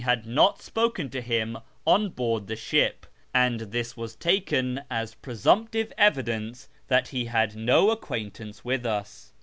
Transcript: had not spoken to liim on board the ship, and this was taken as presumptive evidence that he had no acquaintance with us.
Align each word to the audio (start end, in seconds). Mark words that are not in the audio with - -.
had 0.03 0.25
not 0.25 0.59
spoken 0.59 1.11
to 1.11 1.21
liim 1.21 1.61
on 1.85 2.09
board 2.09 2.47
the 2.47 2.55
ship, 2.55 3.05
and 3.35 3.59
this 3.59 3.95
was 3.95 4.15
taken 4.15 4.81
as 4.89 5.13
presumptive 5.13 5.93
evidence 5.95 6.67
that 6.87 7.09
he 7.09 7.25
had 7.25 7.55
no 7.55 7.91
acquaintance 7.91 8.65
with 8.65 8.83
us. 8.83 9.31